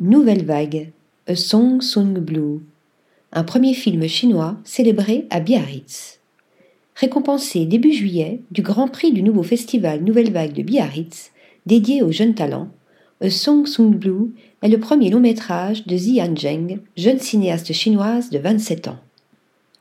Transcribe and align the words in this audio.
Nouvelle 0.00 0.44
Vague, 0.44 0.92
A 1.26 1.34
Song 1.34 1.80
Sung 1.80 2.20
Blue, 2.20 2.60
un 3.32 3.42
premier 3.42 3.74
film 3.74 4.06
chinois 4.06 4.56
célébré 4.62 5.26
à 5.28 5.40
Biarritz. 5.40 6.20
Récompensé 6.94 7.64
début 7.64 7.92
juillet 7.92 8.40
du 8.52 8.62
Grand 8.62 8.86
Prix 8.86 9.10
du 9.10 9.24
nouveau 9.24 9.42
festival 9.42 10.04
Nouvelle 10.04 10.30
Vague 10.30 10.52
de 10.52 10.62
Biarritz, 10.62 11.32
dédié 11.66 12.04
aux 12.04 12.12
jeunes 12.12 12.36
talents, 12.36 12.68
A 13.20 13.28
Song 13.28 13.66
Sung 13.66 13.90
Blue 13.90 14.30
est 14.62 14.68
le 14.68 14.78
premier 14.78 15.10
long 15.10 15.18
métrage 15.18 15.84
de 15.84 15.96
Zian 15.96 16.36
Zheng, 16.36 16.78
jeune 16.96 17.18
cinéaste 17.18 17.72
chinoise 17.72 18.30
de 18.30 18.38
27 18.38 18.86
ans. 18.86 19.00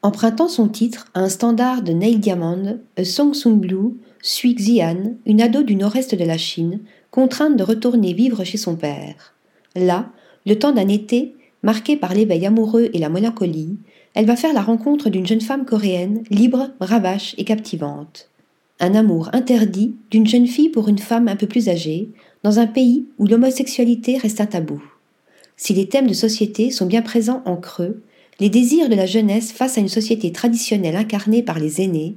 Empruntant 0.00 0.48
son 0.48 0.68
titre 0.68 1.08
à 1.12 1.20
un 1.20 1.28
standard 1.28 1.82
de 1.82 1.92
Neil 1.92 2.16
Diamond, 2.16 2.78
A 2.96 3.04
Song 3.04 3.34
Sung 3.34 3.60
Blue 3.60 3.98
suit 4.22 4.54
Xian, 4.54 5.16
une 5.26 5.42
ado 5.42 5.62
du 5.62 5.76
nord-est 5.76 6.14
de 6.14 6.24
la 6.24 6.38
Chine, 6.38 6.80
contrainte 7.10 7.58
de 7.58 7.64
retourner 7.64 8.14
vivre 8.14 8.44
chez 8.44 8.56
son 8.56 8.76
père. 8.76 9.35
Là, 9.76 10.10
le 10.46 10.58
temps 10.58 10.72
d'un 10.72 10.88
été, 10.88 11.34
marqué 11.62 11.96
par 11.96 12.14
l'éveil 12.14 12.46
amoureux 12.46 12.88
et 12.92 12.98
la 12.98 13.08
mélancolie, 13.08 13.76
elle 14.14 14.26
va 14.26 14.36
faire 14.36 14.54
la 14.54 14.62
rencontre 14.62 15.10
d'une 15.10 15.26
jeune 15.26 15.40
femme 15.40 15.66
coréenne, 15.66 16.24
libre, 16.30 16.70
bravache 16.80 17.34
et 17.38 17.44
captivante. 17.44 18.30
Un 18.80 18.94
amour 18.94 19.30
interdit 19.32 19.94
d'une 20.10 20.26
jeune 20.26 20.46
fille 20.46 20.70
pour 20.70 20.88
une 20.88 20.98
femme 20.98 21.28
un 21.28 21.36
peu 21.36 21.46
plus 21.46 21.68
âgée, 21.68 22.08
dans 22.42 22.58
un 22.58 22.66
pays 22.66 23.06
où 23.18 23.26
l'homosexualité 23.26 24.16
reste 24.16 24.40
un 24.40 24.46
tabou. 24.46 24.82
Si 25.56 25.74
les 25.74 25.88
thèmes 25.88 26.06
de 26.06 26.14
société 26.14 26.70
sont 26.70 26.86
bien 26.86 27.02
présents 27.02 27.42
en 27.44 27.56
creux, 27.56 28.02
les 28.40 28.50
désirs 28.50 28.88
de 28.88 28.94
la 28.94 29.06
jeunesse 29.06 29.52
face 29.52 29.78
à 29.78 29.80
une 29.80 29.88
société 29.88 30.30
traditionnelle 30.32 30.96
incarnée 30.96 31.42
par 31.42 31.58
les 31.58 31.80
aînés, 31.80 32.16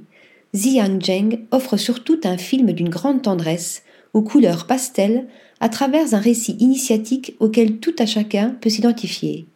Ziang 0.54 1.00
Zheng 1.00 1.40
offre 1.50 1.76
surtout 1.76 2.20
un 2.24 2.36
film 2.36 2.72
d'une 2.72 2.88
grande 2.88 3.22
tendresse, 3.22 3.82
aux 4.14 4.22
couleurs 4.22 4.66
pastel, 4.66 5.26
à 5.60 5.68
travers 5.68 6.14
un 6.14 6.18
récit 6.18 6.56
initiatique 6.58 7.36
auquel 7.38 7.78
tout 7.78 7.94
à 7.98 8.06
chacun 8.06 8.56
peut 8.60 8.70
s'identifier. 8.70 9.46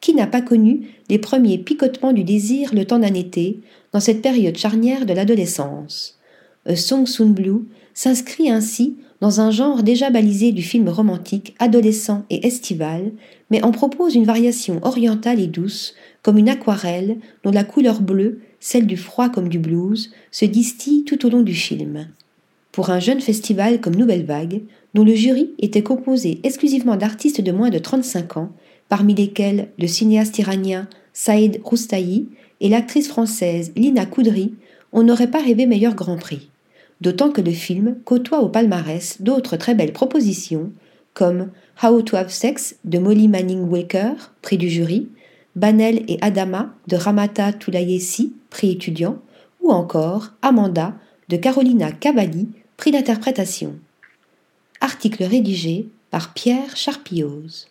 Qui 0.00 0.14
n'a 0.14 0.26
pas 0.26 0.40
connu 0.40 0.88
les 1.08 1.18
premiers 1.18 1.58
picotements 1.58 2.12
du 2.12 2.24
désir 2.24 2.74
le 2.74 2.84
temps 2.86 2.98
d'un 2.98 3.14
été, 3.14 3.60
dans 3.92 4.00
cette 4.00 4.22
période 4.22 4.56
charnière 4.56 5.04
de 5.04 5.12
l'adolescence? 5.12 6.18
A 6.66 6.76
Song 6.76 7.06
Soon 7.06 7.30
Blue 7.30 7.66
s'inscrit 7.94 8.50
ainsi 8.50 8.96
dans 9.20 9.40
un 9.40 9.50
genre 9.50 9.82
déjà 9.82 10.08
balisé 10.08 10.52
du 10.52 10.62
film 10.62 10.88
romantique, 10.88 11.54
adolescent 11.58 12.24
et 12.30 12.46
estival, 12.46 13.12
mais 13.50 13.62
en 13.62 13.70
propose 13.70 14.14
une 14.14 14.24
variation 14.24 14.80
orientale 14.82 15.40
et 15.40 15.46
douce, 15.46 15.94
comme 16.22 16.38
une 16.38 16.48
aquarelle 16.48 17.18
dont 17.44 17.50
la 17.50 17.64
couleur 17.64 18.00
bleue, 18.00 18.40
celle 18.60 18.86
du 18.86 18.96
froid 18.96 19.28
comme 19.28 19.48
du 19.48 19.58
blues, 19.58 20.10
se 20.30 20.46
distille 20.46 21.04
tout 21.04 21.26
au 21.26 21.30
long 21.30 21.42
du 21.42 21.54
film. 21.54 22.08
Pour 22.72 22.90
un 22.90 23.00
jeune 23.00 23.20
festival 23.20 23.80
comme 23.80 23.96
Nouvelle 23.96 24.24
Vague, 24.24 24.62
dont 24.94 25.04
le 25.04 25.14
jury 25.14 25.50
était 25.58 25.82
composé 25.82 26.40
exclusivement 26.44 26.96
d'artistes 26.96 27.40
de 27.40 27.52
moins 27.52 27.70
de 27.70 27.78
35 27.78 28.36
ans, 28.36 28.52
parmi 28.88 29.14
lesquels 29.14 29.68
le 29.78 29.86
cinéaste 29.86 30.38
iranien 30.38 30.88
Saïd 31.12 31.60
Roustahi 31.64 32.28
et 32.60 32.68
l'actrice 32.68 33.08
française 33.08 33.72
Lina 33.76 34.06
Koudry, 34.06 34.54
on 34.92 35.02
n'aurait 35.02 35.30
pas 35.30 35.42
rêvé 35.42 35.66
meilleur 35.66 35.94
Grand 35.94 36.16
Prix. 36.16 36.48
D'autant 37.00 37.30
que 37.30 37.40
le 37.40 37.52
film 37.52 37.96
côtoie 38.04 38.40
au 38.40 38.48
palmarès 38.48 39.22
d'autres 39.22 39.56
très 39.56 39.74
belles 39.74 39.92
propositions, 39.92 40.70
comme 41.14 41.50
How 41.82 42.02
to 42.02 42.16
Have 42.16 42.30
Sex 42.30 42.76
de 42.84 42.98
Molly 42.98 43.28
Manning 43.28 43.68
Waker, 43.68 44.32
prix 44.42 44.58
du 44.58 44.68
jury, 44.68 45.08
Banel 45.56 46.04
et 46.08 46.18
Adama 46.20 46.74
de 46.86 46.96
Ramata 46.96 47.52
Toulayesi, 47.52 48.34
prix 48.50 48.72
étudiant, 48.72 49.18
ou 49.60 49.70
encore 49.70 50.32
Amanda 50.42 50.94
de 51.28 51.36
Carolina 51.36 51.90
Cavalli, 51.90 52.48
prix 52.80 52.92
d'interprétation. 52.92 53.78
Article 54.80 55.24
rédigé 55.24 55.86
par 56.10 56.32
Pierre 56.32 56.78
Charpillose. 56.78 57.68